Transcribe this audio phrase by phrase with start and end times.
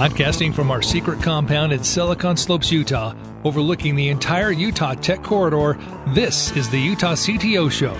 [0.00, 3.14] Podcasting from our secret compound in Silicon Slopes, Utah,
[3.44, 5.78] overlooking the entire Utah Tech Corridor,
[6.14, 7.94] this is the Utah CTO Show.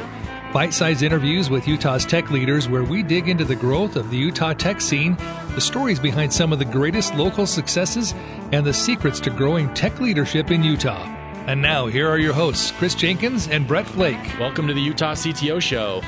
[0.50, 4.16] Bite sized interviews with Utah's tech leaders where we dig into the growth of the
[4.16, 5.14] Utah tech scene,
[5.54, 8.14] the stories behind some of the greatest local successes,
[8.50, 11.04] and the secrets to growing tech leadership in Utah.
[11.48, 14.39] And now, here are your hosts, Chris Jenkins and Brett Flake.
[14.40, 16.00] Welcome to the Utah CTO Show.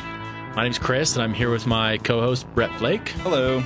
[0.56, 3.10] My name's Chris, and I'm here with my co host, Brett Flake.
[3.10, 3.62] Hello.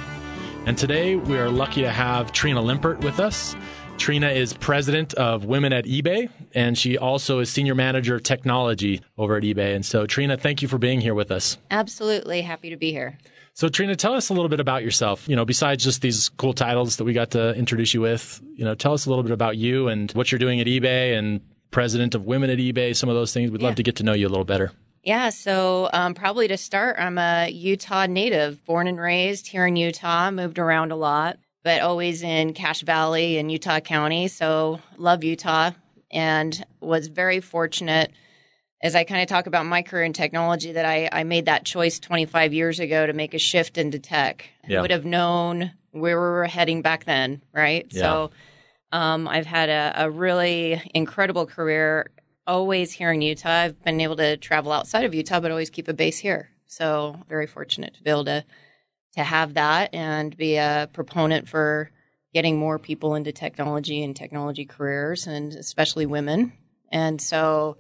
[0.66, 3.54] And today we are lucky to have Trina Limpert with us.
[3.98, 9.00] Trina is president of Women at eBay, and she also is senior manager of technology
[9.16, 9.76] over at eBay.
[9.76, 11.56] And so, Trina, thank you for being here with us.
[11.70, 13.16] Absolutely happy to be here.
[13.54, 15.28] So, Trina, tell us a little bit about yourself.
[15.28, 18.64] You know, besides just these cool titles that we got to introduce you with, you
[18.64, 21.40] know, tell us a little bit about you and what you're doing at eBay and
[21.70, 23.52] president of Women at eBay, some of those things.
[23.52, 24.72] We'd love to get to know you a little better.
[25.06, 29.76] Yeah, so um, probably to start, I'm a Utah native, born and raised here in
[29.76, 34.26] Utah, moved around a lot, but always in Cache Valley and Utah County.
[34.26, 35.70] So love Utah
[36.10, 38.10] and was very fortunate
[38.82, 41.64] as I kind of talk about my career in technology that I, I made that
[41.64, 44.50] choice 25 years ago to make a shift into tech.
[44.66, 44.80] Yeah.
[44.80, 47.86] I would have known where we were heading back then, right?
[47.90, 48.00] Yeah.
[48.00, 48.30] So
[48.90, 52.10] um, I've had a, a really incredible career
[52.46, 53.50] always here in Utah.
[53.50, 56.50] I've been able to travel outside of Utah, but always keep a base here.
[56.66, 58.44] So very fortunate to be able to
[59.16, 61.90] to have that and be a proponent for
[62.34, 66.52] getting more people into technology and technology careers, and especially women.
[66.92, 67.78] And so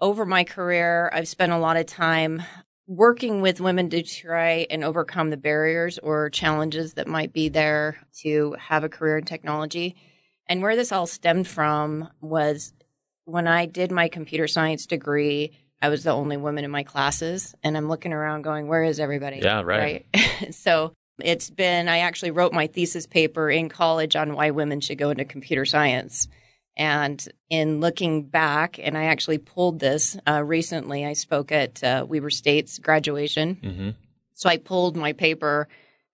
[0.00, 2.42] over my career, I've spent a lot of time
[2.86, 7.98] working with women to try and overcome the barriers or challenges that might be there
[8.22, 9.96] to have a career in technology.
[10.48, 12.72] And where this all stemmed from was
[13.28, 17.54] when I did my computer science degree, I was the only woman in my classes.
[17.62, 19.40] And I'm looking around going, where is everybody?
[19.42, 20.06] Yeah, right.
[20.14, 20.54] Right.
[20.54, 24.98] so it's been, I actually wrote my thesis paper in college on why women should
[24.98, 26.26] go into computer science.
[26.76, 32.06] And in looking back, and I actually pulled this uh, recently, I spoke at uh,
[32.08, 33.56] Weber State's graduation.
[33.56, 33.90] Mm-hmm.
[34.34, 35.68] So I pulled my paper,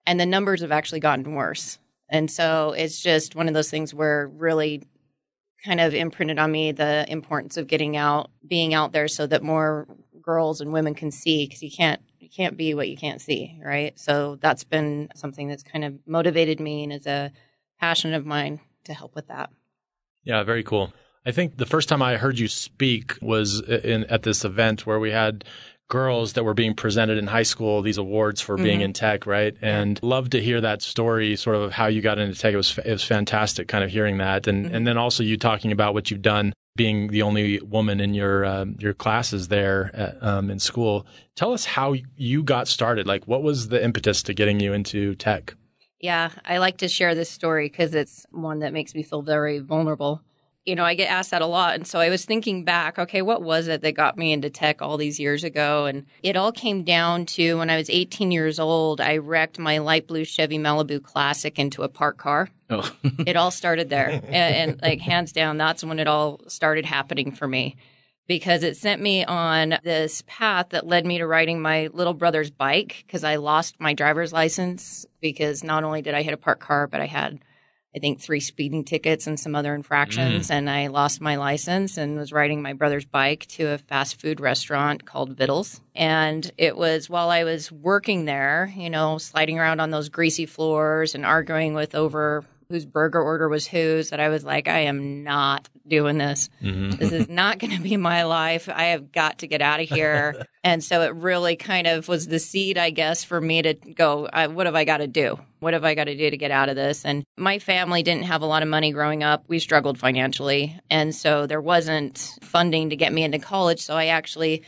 [0.06, 1.78] and the numbers have actually gotten worse.
[2.08, 4.82] And so it's just one of those things where really
[5.64, 9.42] kind of imprinted on me the importance of getting out, being out there, so that
[9.42, 9.86] more
[10.20, 11.47] girls and women can see.
[11.47, 13.98] Because you can't you can't be what you can't see, right?
[13.98, 17.32] So that's been something that's kind of motivated me and is a
[17.80, 19.50] passion of mine to help with that.
[20.25, 20.92] Yeah, very cool.
[21.26, 25.00] I think the first time I heard you speak was in at this event where
[25.00, 25.44] we had
[25.88, 29.54] girls that were being presented in high school these awards for being in tech, right?
[29.60, 32.54] And love to hear that story, sort of how you got into tech.
[32.54, 35.72] It was it was fantastic, kind of hearing that, and and then also you talking
[35.72, 40.22] about what you've done, being the only woman in your um, your classes there at,
[40.22, 41.06] um, in school.
[41.36, 43.06] Tell us how you got started.
[43.06, 45.54] Like, what was the impetus to getting you into tech?
[46.00, 49.58] Yeah, I like to share this story because it's one that makes me feel very
[49.58, 50.22] vulnerable.
[50.64, 51.75] You know, I get asked that a lot.
[51.75, 54.80] And so I was thinking back, okay, what was it that got me into tech
[54.80, 55.84] all these years ago?
[55.84, 59.78] And it all came down to when I was 18 years old, I wrecked my
[59.78, 62.48] light blue Chevy Malibu Classic into a parked car.
[62.70, 62.91] Oh,
[63.26, 64.08] it all started there.
[64.08, 67.76] and, and like hands down, that's when it all started happening for me
[68.26, 72.50] because it sent me on this path that led me to riding my little brother's
[72.50, 76.62] bike because I lost my driver's license because not only did I hit a parked
[76.62, 77.41] car, but I had
[77.94, 80.55] I think three speeding tickets and some other infractions mm.
[80.55, 84.41] and I lost my license and was riding my brother's bike to a fast food
[84.41, 85.81] restaurant called Vittles.
[85.94, 90.47] And it was while I was working there, you know, sliding around on those greasy
[90.47, 94.80] floors and arguing with over whose burger order was whose that I was like, I
[94.80, 96.48] am not doing this.
[96.62, 96.91] Mm-hmm.
[96.91, 98.69] This is not going to be my life.
[98.69, 100.47] I have got to get out of here.
[100.64, 104.28] and so it really kind of was the seed, I guess, for me to go,
[104.32, 105.38] I, what have I got to do?
[105.60, 107.04] What have I got to do to get out of this?
[107.04, 109.44] And my family didn't have a lot of money growing up.
[109.48, 110.78] We struggled financially.
[110.91, 113.81] And so there wasn't funding to get me into college.
[113.81, 114.62] So I actually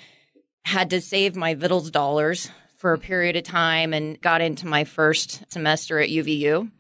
[0.65, 4.85] had to save my Vittles dollars for a period of time and got into my
[4.85, 6.71] first semester at UVU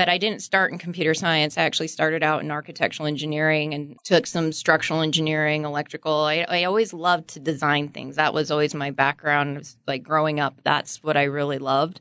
[0.00, 1.58] but I didn't start in computer science.
[1.58, 6.20] I actually started out in architectural engineering and took some structural engineering, electrical.
[6.20, 8.16] I, I always loved to design things.
[8.16, 9.58] That was always my background.
[9.58, 12.00] Was like growing up, that's what I really loved.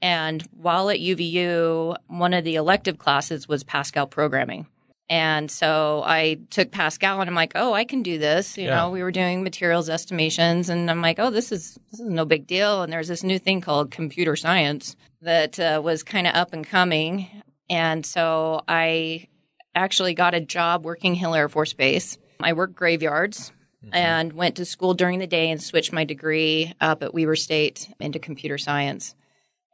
[0.00, 4.66] And while at UVU, one of the elective classes was Pascal programming.
[5.10, 8.58] And so I took Pascal and I'm like, oh, I can do this.
[8.58, 8.76] You Yeah.
[8.76, 12.24] know, we were doing materials estimations and I'm like, oh, this is this is no
[12.26, 12.82] big deal.
[12.82, 16.66] And there's this new thing called computer science that uh, was kind of up and
[16.66, 17.28] coming.
[17.70, 19.28] And so I
[19.74, 22.18] actually got a job working Hill Air Force Base.
[22.40, 23.52] I worked graveyards
[23.92, 27.88] and went to school during the day and switched my degree up at Weber State
[28.00, 29.14] into computer science.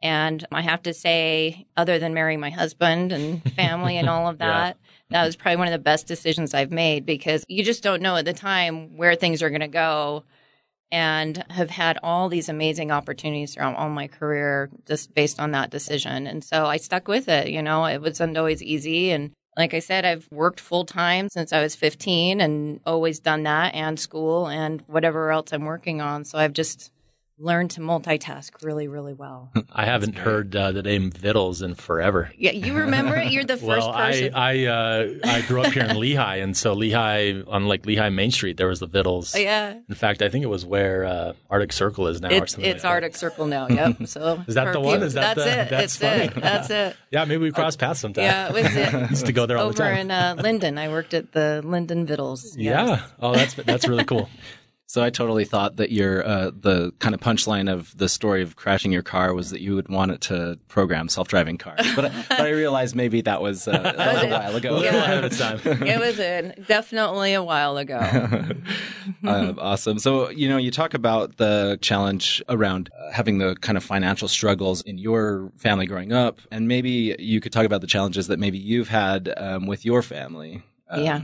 [0.01, 4.37] And I have to say, other than marrying my husband and family and all of
[4.37, 4.94] that, yeah.
[5.09, 8.15] That was probably one of the best decisions I've made because you just don't know
[8.15, 10.23] at the time where things are going to go.
[10.91, 15.71] And have had all these amazing opportunities throughout all my career just based on that
[15.71, 16.25] decision.
[16.27, 17.49] And so I stuck with it.
[17.49, 19.09] You know, it wasn't always easy.
[19.09, 23.43] And like I said, I've worked full time since I was 15 and always done
[23.43, 26.23] that and school and whatever else I'm working on.
[26.23, 26.91] So I've just
[27.37, 29.51] learn to multitask really, really well.
[29.73, 32.31] I haven't heard uh, the name Vittles in forever.
[32.37, 33.31] Yeah, you remember it?
[33.31, 34.33] You're the first well, person.
[34.33, 38.13] I I, uh, I grew up here in Lehi, and so Lehi on like Lehi
[38.13, 39.35] Main Street, there was the Vittles.
[39.35, 39.73] Oh, yeah.
[39.89, 42.29] In fact, I think it was where uh, Arctic Circle is now.
[42.29, 43.67] It's, it's like Arctic Circle now.
[43.67, 43.95] Yep.
[44.05, 45.01] So is that the one?
[45.03, 45.69] Is that that's the, it?
[45.69, 46.25] That's funny.
[46.25, 46.35] it.
[46.35, 46.95] That's it.
[47.11, 48.25] yeah, maybe we cross paths sometime.
[48.25, 49.09] Yeah, it was it.
[49.09, 49.91] used to go there all Over the time.
[49.91, 52.55] Over in uh, Lindon, I worked at the Lindon Vittles.
[52.55, 52.89] Yes.
[52.89, 53.07] Yeah.
[53.19, 54.29] Oh, that's that's really cool.
[54.87, 58.55] So I totally thought that your uh, the kind of punchline of the story of
[58.55, 62.41] crashing your car was that you would want it to program self-driving cars, but but
[62.41, 64.81] I realized maybe that was, uh, that was a while ago.
[64.81, 65.11] Yeah.
[65.25, 65.59] of time.
[65.65, 67.97] it was a, definitely a while ago.
[69.23, 69.97] uh, awesome.
[69.97, 74.27] So you know, you talk about the challenge around uh, having the kind of financial
[74.27, 78.37] struggles in your family growing up, and maybe you could talk about the challenges that
[78.37, 80.63] maybe you've had um, with your family.
[80.89, 81.21] Um, yeah.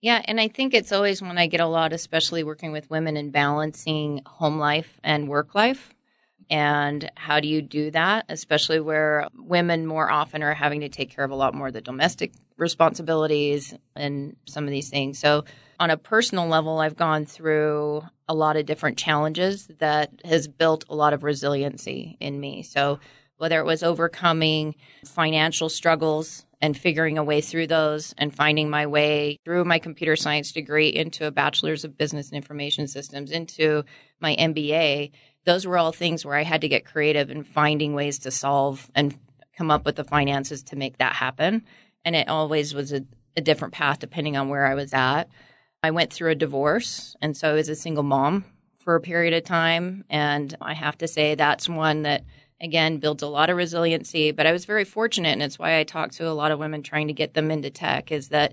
[0.00, 3.16] Yeah, and I think it's always when I get a lot, especially working with women
[3.16, 5.94] and balancing home life and work life.
[6.48, 11.10] And how do you do that, especially where women more often are having to take
[11.10, 15.18] care of a lot more of the domestic responsibilities and some of these things.
[15.18, 15.44] So,
[15.78, 20.84] on a personal level, I've gone through a lot of different challenges that has built
[20.90, 22.62] a lot of resiliency in me.
[22.62, 22.98] So,
[23.40, 24.74] whether it was overcoming
[25.06, 30.14] financial struggles and figuring a way through those and finding my way through my computer
[30.14, 33.82] science degree into a bachelor's of business and information systems into
[34.20, 35.10] my MBA.
[35.46, 38.90] Those were all things where I had to get creative in finding ways to solve
[38.94, 39.18] and
[39.56, 41.64] come up with the finances to make that happen.
[42.04, 43.06] And it always was a,
[43.38, 45.30] a different path depending on where I was at.
[45.82, 48.44] I went through a divorce, and so I was a single mom
[48.76, 50.04] for a period of time.
[50.10, 52.24] And I have to say that's one that
[52.60, 55.84] again builds a lot of resiliency but i was very fortunate and it's why i
[55.84, 58.52] talk to a lot of women trying to get them into tech is that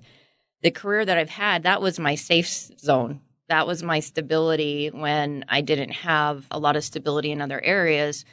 [0.61, 3.21] the career that i've had that was my safe zone.
[3.49, 8.25] That was my stability when i didn't have a lot of stability in other areas.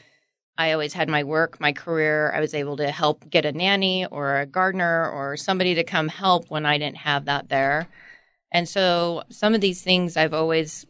[0.56, 2.32] I always had my work my career.
[2.34, 6.08] I was able to help get a nanny or a gardener or somebody to come
[6.08, 7.88] help when i didn't have that there.
[8.52, 10.86] And so some of these things i've always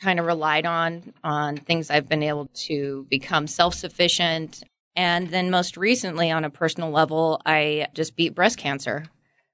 [0.00, 4.62] kind of relied on on things I've been able to become self-sufficient
[4.96, 9.04] and then most recently on a personal level I just beat breast cancer.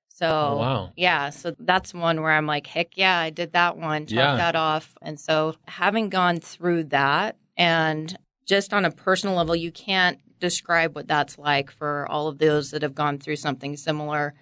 [0.09, 0.93] So oh, wow.
[0.97, 4.37] yeah, so that's one where I'm like, heck yeah, I did that one, Talk yeah.
[4.37, 4.95] that off.
[5.01, 8.15] And so having gone through that and
[8.45, 12.71] just on a personal level, you can't describe what that's like for all of those
[12.73, 14.35] that have gone through something similar.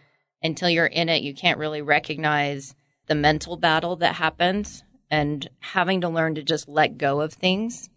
[0.43, 2.75] Until you're in it, you can't really recognize
[3.07, 7.89] the mental battle that happens and having to learn to just let go of things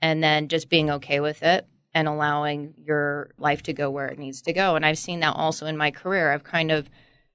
[0.00, 4.18] and then just being okay with it and allowing your life to go where it
[4.18, 4.76] needs to go.
[4.76, 6.32] And I've seen that also in my career.
[6.32, 6.88] I've kind of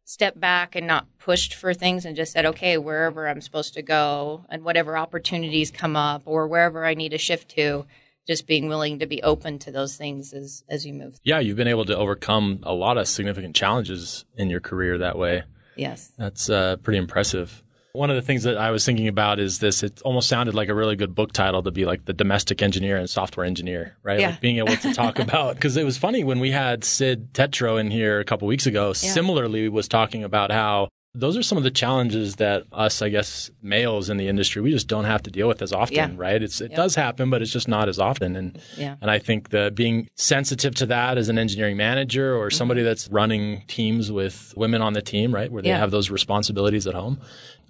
[0.04, 3.82] stepped back and not pushed for things and just said, okay, wherever I'm supposed to
[3.82, 7.86] go and whatever opportunities come up or wherever I need to shift to,
[8.26, 11.20] just being willing to be open to those things as, as you move.
[11.24, 15.18] Yeah, you've been able to overcome a lot of significant challenges in your career that
[15.18, 15.44] way.
[15.76, 16.12] Yes.
[16.18, 17.64] That's uh, pretty impressive.
[17.98, 19.82] One of the things that I was thinking about is this.
[19.82, 22.98] It almost sounded like a really good book title to be like the domestic engineer
[22.98, 24.20] and software engineer, right?
[24.20, 24.30] Yeah.
[24.30, 27.80] Like being able to talk about because it was funny when we had Sid Tetro
[27.80, 28.90] in here a couple weeks ago.
[28.90, 28.94] Yeah.
[28.94, 33.50] Similarly, was talking about how those are some of the challenges that us, I guess,
[33.62, 36.10] males in the industry, we just don't have to deal with as often, yeah.
[36.16, 36.42] right?
[36.42, 36.78] It's it yep.
[36.78, 38.36] does happen, but it's just not as often.
[38.36, 38.96] And yeah.
[39.02, 42.58] and I think the being sensitive to that as an engineering manager or mm-hmm.
[42.58, 45.80] somebody that's running teams with women on the team, right, where they yeah.
[45.80, 47.20] have those responsibilities at home,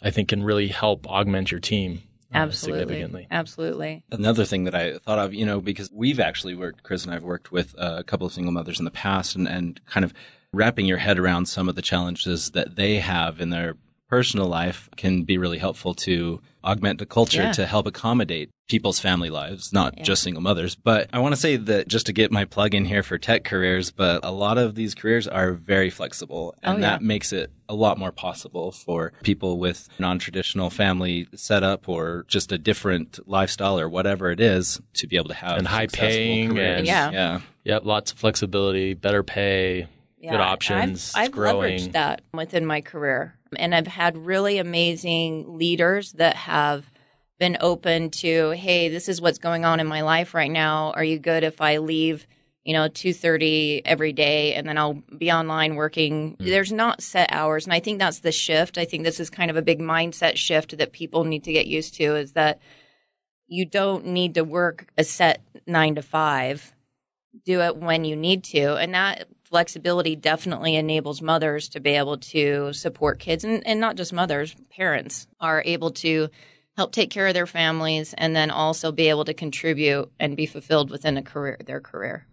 [0.02, 2.04] I think can really help augment your team.
[2.34, 2.82] Uh, Absolutely.
[2.82, 3.28] significantly.
[3.32, 4.04] Absolutely.
[4.12, 7.24] Another thing that I thought of, you know, because we've actually worked, Chris and I've
[7.24, 10.14] worked with a couple of single mothers in the past and, and kind of
[10.58, 13.76] wrapping your head around some of the challenges that they have in their
[14.10, 17.52] personal life can be really helpful to augment the culture yeah.
[17.52, 20.04] to help accommodate people's family lives, not yeah.
[20.04, 20.76] just single mothers.
[20.76, 23.46] But I want to say that just to get my plug in here for tech
[23.46, 26.90] careers, but a lot of these careers are very flexible oh, and oh, yeah.
[26.92, 32.52] that makes it a lot more possible for people with non-traditional family setup or just
[32.52, 36.52] a different lifestyle or whatever it is to be able to have and high paying
[36.52, 36.80] careers.
[36.80, 37.12] and yeah.
[37.12, 37.42] yeah.
[37.64, 39.88] Yep, lots of flexibility, better pay,
[40.28, 41.14] yeah, good options.
[41.16, 41.78] I've, I've growing.
[41.78, 46.86] leveraged that within my career, and I've had really amazing leaders that have
[47.40, 50.92] been open to, hey, this is what's going on in my life right now.
[50.92, 52.28] Are you good if I leave,
[52.66, 56.36] you know, 2:30 every day and then I'll be online working?
[56.36, 56.46] Mm.
[56.46, 58.78] There's not set hours, and I think that's the shift.
[58.78, 61.68] I think this is kind of a big mindset shift that people need to get
[61.68, 62.60] used to is that
[63.48, 66.74] you don't need to work a set 9 to 5.
[67.46, 72.18] Do it when you need to, and that flexibility definitely enables mothers to be able
[72.18, 76.28] to support kids and, and not just mothers, parents are able to
[76.76, 80.46] help take care of their families and then also be able to contribute and be
[80.46, 82.26] fulfilled within a career their career.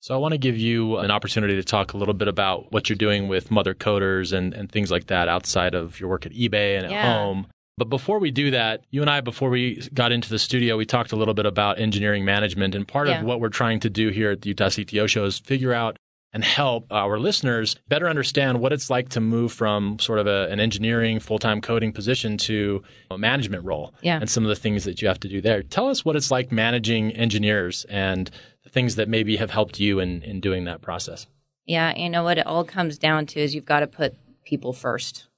[0.00, 2.88] So I want to give you an opportunity to talk a little bit about what
[2.88, 6.32] you're doing with mother coders and, and things like that outside of your work at
[6.32, 7.02] eBay and at Yeah.
[7.02, 7.46] home.
[7.78, 10.84] But before we do that, you and I, before we got into the studio, we
[10.84, 12.74] talked a little bit about engineering management.
[12.74, 13.20] And part Yeah.
[13.20, 15.96] of what we're trying to do here at the Utah CTO show is figure out
[16.34, 20.48] and help our listeners better understand what it's like to move from sort of a,
[20.50, 24.18] an engineering full time coding position to a management role Yeah.
[24.20, 25.62] and some of the things that you have to do there.
[25.62, 28.30] Tell us what it's like managing engineers and
[28.64, 31.26] the things that maybe have helped you in, in doing that process.
[31.66, 34.72] Yeah, you know what it all comes down to is you've got to put people
[34.72, 35.28] first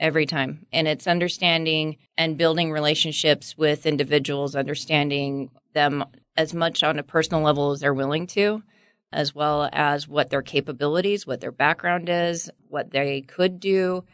[0.00, 0.66] every time.
[0.72, 6.04] And it's understanding and building relationships with individuals, understanding them
[6.36, 8.62] as much on a personal level as they're willing to,
[9.14, 14.04] as well as what their capabilities, what their background is, what they could do,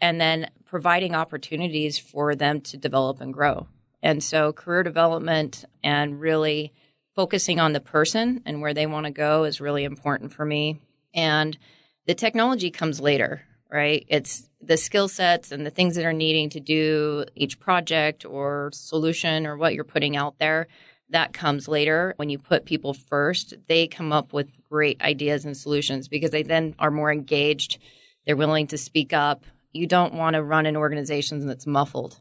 [0.00, 3.66] and then providing opportunities for them to develop and grow.
[4.02, 6.72] And so career development and really
[7.16, 10.80] focusing on the person and where they want to go is really important for me.
[11.12, 11.58] And
[12.06, 14.04] the technology comes later, right?
[14.08, 18.70] It's the skill sets and the things that are needing to do each project or
[18.72, 20.68] solution or what you're putting out there.
[21.10, 22.14] That comes later.
[22.16, 26.42] When you put people first, they come up with great ideas and solutions because they
[26.42, 27.78] then are more engaged.
[28.26, 29.44] They're willing to speak up.
[29.72, 32.20] You don't want to run an organization that's muffled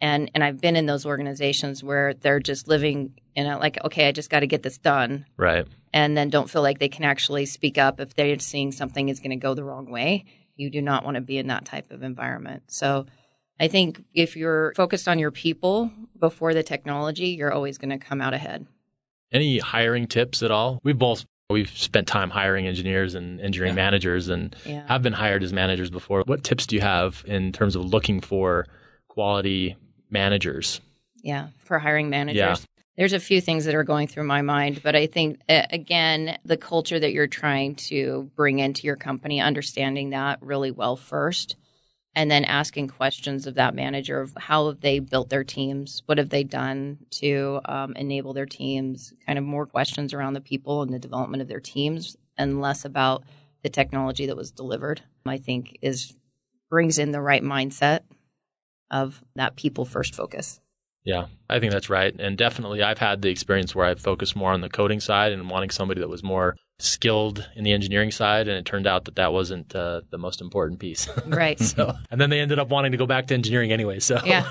[0.00, 4.08] and and I've been in those organizations where they're just living in a like okay
[4.08, 5.66] I just got to get this done Right.
[5.92, 9.20] and then don't feel like they can actually speak up if they're seeing something is
[9.20, 10.24] going to go the wrong way
[10.56, 13.06] you do not want to be in that type of environment so
[13.60, 17.98] I think if you're focused on your people before the technology you're always going to
[17.98, 18.66] come out ahead
[19.32, 20.80] Any hiring tips at all?
[20.84, 23.84] We've both we've spent time hiring engineers and engineering Yeah.
[23.84, 26.22] managers and yeah have been hired as managers before.
[26.26, 28.66] What tips do you have in terms of looking for
[29.08, 29.76] quality
[30.10, 30.80] managers?
[31.22, 32.36] Yeah, for hiring managers.
[32.38, 32.56] Yeah.
[32.96, 36.56] There's a few things that are going through my mind, but I think, again, the
[36.56, 41.56] culture that you're trying to bring into your company, understanding that really well first,
[42.14, 46.02] and then asking questions of that manager of how have they built their teams?
[46.06, 49.12] What have they done to um, enable their teams?
[49.26, 52.84] Kind of more questions around the people and the development of their teams, and less
[52.84, 53.24] about
[53.62, 55.02] the technology that was delivered.
[55.26, 56.16] I think is
[56.70, 58.00] brings in the right mindset
[58.90, 60.60] of that people first focus.
[61.08, 62.14] Yeah, I think that's right.
[62.18, 65.48] And definitely, I've had the experience where I've focused more on the coding side and
[65.48, 68.46] wanting somebody that was more skilled in the engineering side.
[68.46, 71.08] And it turned out that that wasn't uh, the most important piece.
[71.26, 71.58] Right.
[71.58, 74.00] so, and then they ended up wanting to go back to engineering anyway.
[74.00, 74.46] So, Yeah.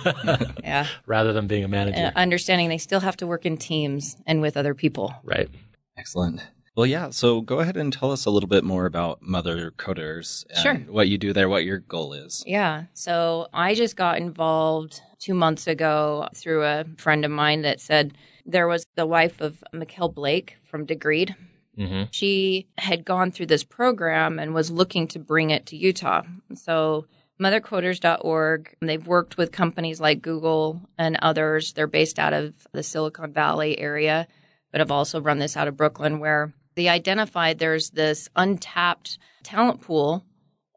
[0.64, 0.88] Yeah.
[1.06, 2.12] rather than being a manager.
[2.16, 5.14] Uh, understanding they still have to work in teams and with other people.
[5.24, 5.50] Right.
[5.96, 6.42] Excellent.
[6.78, 7.10] Well, yeah.
[7.10, 10.76] So go ahead and tell us a little bit more about Mother Coders and Sure.
[10.94, 12.44] what you do there, what your goal is.
[12.46, 12.84] Yeah.
[12.94, 18.14] So I just got involved two months ago through a friend of mine that said
[18.46, 21.34] there was the wife of Mikkel Blake from Degreed.
[21.76, 26.22] hmm She had gone through this program and was looking to bring it to Utah.
[26.54, 27.08] So
[27.42, 31.74] mothercoders.org, they've worked with companies like Google and others.
[31.74, 34.28] They're based out of the Silicon Valley area,
[34.72, 39.82] but have also run this out of Brooklyn where they identified there's this untapped talent
[39.82, 40.24] pool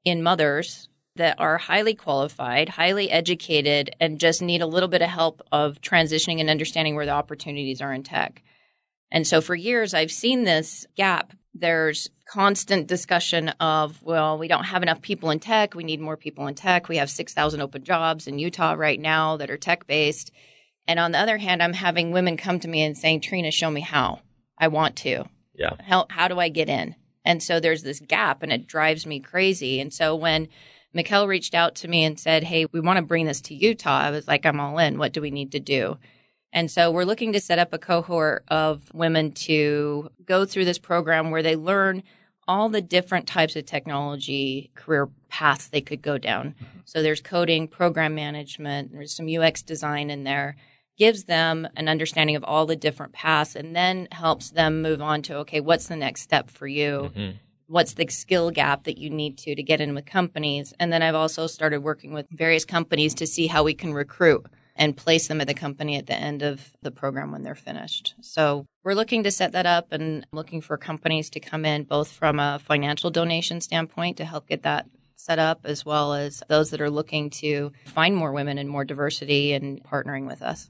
[0.02, 5.10] in mothers that are highly qualified, highly educated, and just need a little bit of
[5.10, 8.42] help of transitioning and understanding where the opportunities are in tech.
[9.12, 11.34] And so for years, I've seen this gap.
[11.52, 15.74] There's constant discussion of, well, we don't have enough people in tech.
[15.74, 16.88] We need more people in tech.
[16.88, 20.30] We have 6,000 open jobs in Utah right now that are tech based.
[20.88, 23.70] And on the other hand, I'm having women come to me and saying, Trina, show
[23.70, 24.20] me how.
[24.56, 25.26] I want to.
[25.60, 25.74] Yeah.
[25.80, 26.96] How, how do I get in?
[27.24, 29.78] And so there's this gap and it drives me crazy.
[29.78, 30.48] And so when
[30.96, 34.00] Mikkel reached out to me and said, Hey, we want to bring this to Utah,
[34.00, 34.98] I was like, I'm all in.
[34.98, 35.98] What do we need to do?
[36.52, 40.78] And so we're looking to set up a cohort of women to go through this
[40.78, 42.02] program where they learn
[42.48, 46.48] all the different types of technology career paths they could go down.
[46.48, 46.78] Mm-hmm.
[46.84, 50.56] So there's coding, program management, there's some UX design in there,
[51.00, 55.22] gives them an understanding of all the different paths and then helps them move on
[55.22, 57.10] to okay, what's the next step for you?
[57.16, 57.36] Mhm.
[57.68, 60.74] What's the skill gap that you need to to get in with companies?
[60.78, 64.44] And then I've also started working with various companies to see how we can recruit
[64.76, 68.14] and place them at the company at the end of the program when they're finished.
[68.20, 72.08] So we're looking to set that up and looking for companies to come in both
[72.12, 76.70] from a financial donation standpoint to help get that set up, as well as those
[76.70, 80.68] that are looking to find more women and more diversity and partnering with us.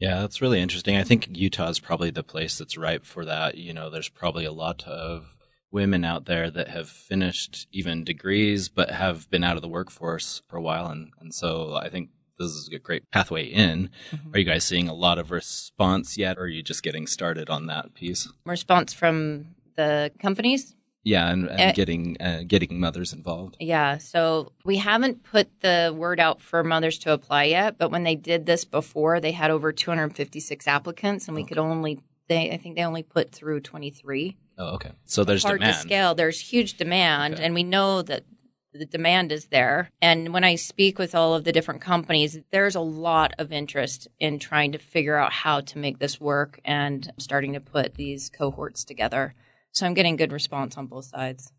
[0.00, 0.96] Yeah, that's really interesting.
[0.96, 3.58] I think Utah is probably the place that's ripe for that.
[3.58, 5.36] You know, there's probably a lot of
[5.70, 10.42] women out there that have finished even degrees but have been out of the workforce
[10.48, 13.90] for a while and, and so I think this is a great pathway in.
[14.10, 14.34] Mm-hmm.
[14.34, 17.50] Are you guys seeing a lot of response yet or are you just getting started
[17.50, 18.28] on that piece?
[18.44, 20.74] Response from the companies?
[21.02, 23.56] Yeah, and, and uh, getting uh, getting mothers involved.
[23.58, 28.04] Yeah, so we haven't put the word out for mothers to apply yet, but when
[28.04, 31.48] they did this before, they had over 256 applicants, and we okay.
[31.48, 34.36] could only they I think they only put through 23.
[34.58, 34.92] Oh, okay.
[35.04, 35.76] So there's hard demand.
[35.76, 36.14] to scale.
[36.14, 37.44] There's huge demand, okay.
[37.44, 38.24] and we know that
[38.72, 39.90] the demand is there.
[40.00, 44.06] And when I speak with all of the different companies, there's a lot of interest
[44.18, 48.30] in trying to figure out how to make this work and starting to put these
[48.30, 49.34] cohorts together.
[49.72, 51.52] So I'm getting good response on both sides.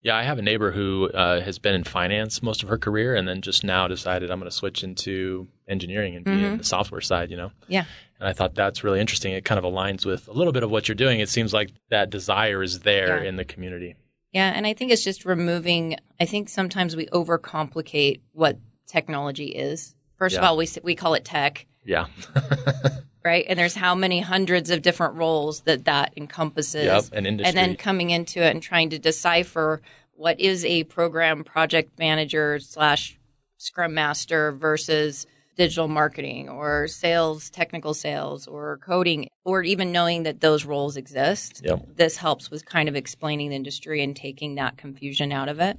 [0.00, 3.16] Yeah, I have a neighbor who uh, has been in finance most of her career
[3.16, 6.44] and then just now decided I'm going to switch into engineering and be mm-hmm.
[6.44, 7.50] in the software side, you know?
[7.66, 7.84] Yeah.
[8.20, 9.32] And I thought that's really interesting.
[9.32, 11.18] It kind of aligns with a little bit of what you're doing.
[11.18, 13.28] It seems like that desire is there yeah.
[13.28, 13.96] in the community.
[14.32, 14.52] Yeah.
[14.54, 19.96] And I think it's just removing, I think sometimes we overcomplicate what technology is.
[20.16, 20.40] First yeah.
[20.40, 21.66] of all, we, we call it tech.
[21.84, 22.06] Yeah.
[23.28, 23.44] right?
[23.46, 26.86] And there's how many hundreds of different roles that that encompasses.
[26.86, 27.48] Yep, an industry.
[27.48, 29.82] And then coming into it and trying to decipher
[30.14, 33.18] what is a program project manager slash
[33.58, 35.26] scrum master versus
[35.58, 41.60] digital marketing or sales, technical sales or coding, or even knowing that those roles exist.
[41.64, 41.96] Yep.
[41.96, 45.76] This helps with kind of explaining the industry and taking that confusion out of it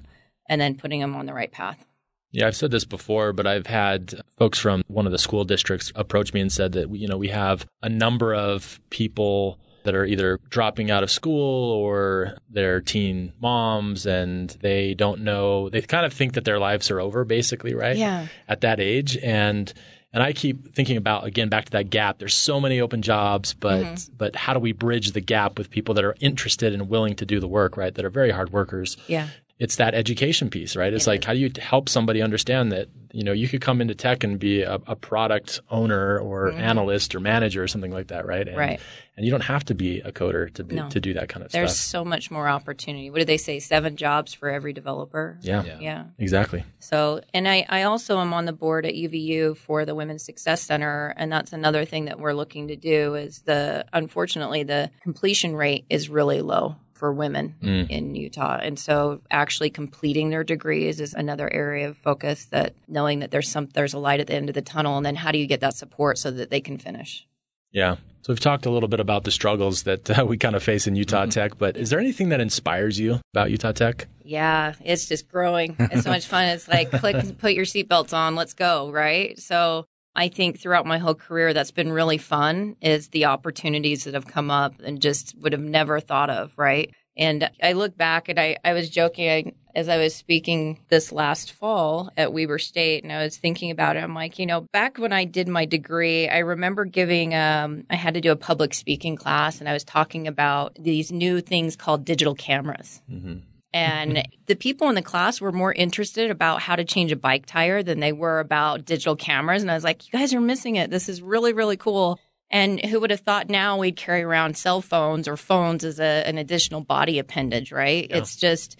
[0.47, 1.83] and then putting them on the right path.
[2.31, 5.91] Yeah, I've said this before, but I've had folks from one of the school districts
[5.95, 10.05] approach me and said that you know we have a number of people that are
[10.05, 16.05] either dropping out of school or they're teen moms and they don't know they kind
[16.05, 17.97] of think that their lives are over basically, right?
[17.97, 18.27] Yeah.
[18.47, 19.73] At that age and
[20.11, 22.19] and I keep thinking about again back to that gap.
[22.19, 24.15] There's so many open jobs, but mm-hmm.
[24.17, 27.25] but how do we bridge the gap with people that are interested and willing to
[27.25, 27.93] do the work, right?
[27.93, 28.97] That are very hard workers.
[29.07, 30.93] Yeah it's that education piece, right?
[30.93, 33.93] It's like how do you help somebody understand that you know you could come into
[33.93, 36.59] tech and be a, a product owner or mm-hmm.
[36.59, 38.47] analyst or manager or something like that, right?
[38.47, 38.79] And, right.
[39.17, 40.87] And you don't have to be a coder to be, no.
[40.87, 41.77] to do that kind of There's stuff.
[41.77, 43.09] There's so much more opportunity.
[43.09, 43.59] What do they say?
[43.59, 45.37] Seven jobs for every developer.
[45.41, 45.63] Yeah.
[45.63, 45.77] yeah.
[45.81, 46.03] Yeah.
[46.17, 46.63] Exactly.
[46.79, 50.61] So, and I I also am on the board at UVU for the Women's Success
[50.61, 53.15] Center, and that's another thing that we're looking to do.
[53.15, 57.89] Is the unfortunately the completion rate is really low for women mm.
[57.89, 58.59] in Utah.
[58.61, 63.49] And so actually completing their degrees is another area of focus that knowing that there's
[63.49, 65.47] some there's a light at the end of the tunnel and then how do you
[65.47, 67.25] get that support so that they can finish?
[67.71, 67.95] Yeah.
[68.21, 70.87] So we've talked a little bit about the struggles that uh, we kind of face
[70.87, 71.29] in Utah mm-hmm.
[71.29, 74.07] Tech, but is there anything that inspires you about Utah Tech?
[74.23, 75.75] Yeah, it's just growing.
[75.79, 76.45] It's so much fun.
[76.49, 79.39] It's like click, put your seatbelts on, let's go, right?
[79.39, 84.13] So I think throughout my whole career, that's been really fun is the opportunities that
[84.13, 86.93] have come up and just would have never thought of, right?
[87.15, 91.11] And I look back and I, I was joking I, as I was speaking this
[91.11, 94.03] last fall at Weber State and I was thinking about it.
[94.03, 97.95] I'm like, you know, back when I did my degree, I remember giving, um, I
[97.95, 101.75] had to do a public speaking class and I was talking about these new things
[101.75, 103.01] called digital cameras.
[103.11, 103.39] Mm-hmm.
[103.71, 107.45] And the people in the class were more interested about how to change a bike
[107.45, 109.61] tire than they were about digital cameras.
[109.61, 110.89] And I was like, you guys are missing it.
[110.89, 112.19] This is really, really cool.
[112.49, 116.27] And who would have thought now we'd carry around cell phones or phones as a,
[116.27, 118.07] an additional body appendage, right?
[118.09, 118.17] Yeah.
[118.17, 118.75] It's just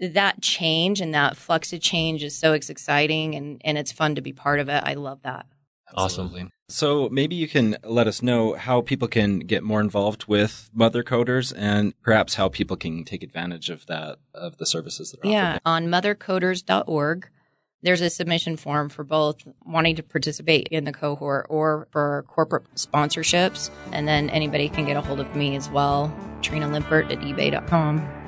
[0.00, 4.22] that change and that flux of change is so exciting and, and it's fun to
[4.22, 4.82] be part of it.
[4.84, 5.46] I love that.
[5.94, 6.50] Awesome.
[6.68, 11.02] So maybe you can let us know how people can get more involved with Mother
[11.02, 15.30] Coders and perhaps how people can take advantage of that of the services that are
[15.30, 17.28] yeah, on mothercoders.org.
[17.82, 22.72] There's a submission form for both wanting to participate in the cohort or for corporate
[22.76, 23.70] sponsorships.
[23.90, 28.21] And then anybody can get a hold of me as well, Trina Limpert at ebay.com.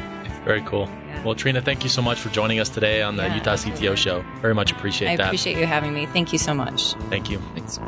[0.45, 0.87] Very cool.
[0.87, 1.25] Yeah.
[1.25, 3.89] Well, Trina, thank you so much for joining us today on the yeah, Utah absolutely.
[3.89, 4.25] CTO show.
[4.41, 5.25] Very much appreciate I that.
[5.25, 6.07] I appreciate you having me.
[6.07, 6.95] Thank you so much.
[7.09, 7.39] Thank you.
[7.55, 7.79] Thanks.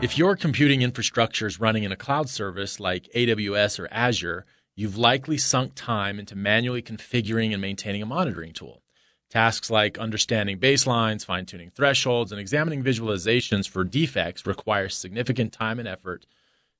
[0.00, 4.96] If your computing infrastructure is running in a cloud service like AWS or Azure, you've
[4.96, 8.80] likely sunk time into manually configuring and maintaining a monitoring tool.
[9.30, 15.78] Tasks like understanding baselines, fine tuning thresholds, and examining visualizations for defects require significant time
[15.78, 16.24] and effort,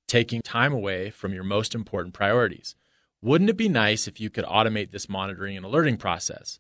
[0.07, 2.75] taking time away from your most important priorities.
[3.21, 6.59] Wouldn't it be nice if you could automate this monitoring and alerting process?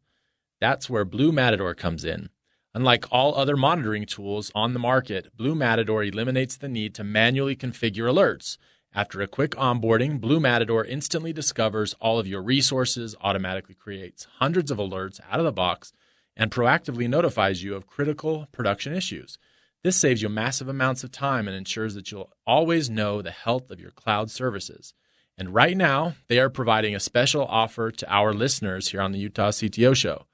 [0.60, 2.28] That's where Blue Matador comes in.
[2.74, 7.56] Unlike all other monitoring tools on the market, Blue Matador eliminates the need to manually
[7.56, 8.58] configure alerts.
[8.94, 14.70] After a quick onboarding, Blue Matador instantly discovers all of your resources, automatically creates hundreds
[14.70, 15.92] of alerts out of the box,
[16.36, 19.38] and proactively notifies you of critical production issues.
[19.84, 23.70] This saves you massive amounts of time and ensures that you'll always know the health
[23.70, 24.94] of your cloud services.
[25.36, 29.20] And right now, they are providing a special offer to our listeners here on the
[29.20, 30.26] Utah CTO Show.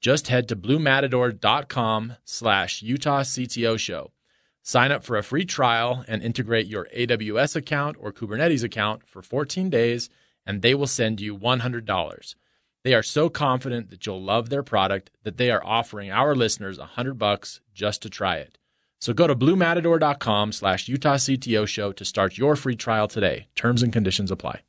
[0.00, 4.12] Just head to bluematador.com slash Utah CTO Show.
[4.68, 9.22] Sign up for a free trial and integrate your AWS account or Kubernetes account for
[9.22, 10.10] 14 days,
[10.44, 12.34] and they will send you $100.
[12.82, 16.80] They are so confident that you'll love their product that they are offering our listeners
[16.80, 18.58] 100 bucks just to try it.
[19.00, 23.46] So go to bluematador.com slash Utah CTO show to start your free trial today.
[23.54, 24.62] Terms and conditions apply.